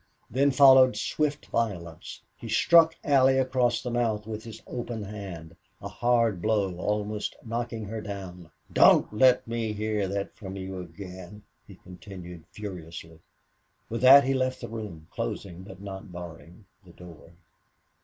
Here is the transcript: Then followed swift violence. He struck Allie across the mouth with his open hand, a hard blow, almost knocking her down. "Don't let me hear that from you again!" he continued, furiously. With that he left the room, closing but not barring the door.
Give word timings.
Then 0.31 0.49
followed 0.49 0.97
swift 0.97 1.45
violence. 1.45 2.23
He 2.35 2.49
struck 2.49 2.95
Allie 3.03 3.37
across 3.37 3.83
the 3.83 3.91
mouth 3.91 4.25
with 4.25 4.43
his 4.43 4.59
open 4.65 5.03
hand, 5.03 5.55
a 5.79 5.87
hard 5.87 6.41
blow, 6.41 6.75
almost 6.77 7.35
knocking 7.45 7.85
her 7.85 8.01
down. 8.01 8.49
"Don't 8.73 9.13
let 9.13 9.47
me 9.47 9.73
hear 9.73 10.07
that 10.07 10.35
from 10.35 10.55
you 10.55 10.79
again!" 10.79 11.43
he 11.67 11.75
continued, 11.75 12.45
furiously. 12.51 13.19
With 13.89 14.01
that 14.01 14.23
he 14.23 14.33
left 14.33 14.59
the 14.61 14.69
room, 14.69 15.05
closing 15.11 15.61
but 15.61 15.79
not 15.81 16.11
barring 16.11 16.65
the 16.83 16.93
door. 16.93 17.33